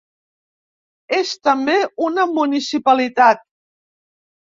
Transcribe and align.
És 1.17 1.35
també 1.49 1.77
una 2.09 2.27
municipalitat. 2.35 3.49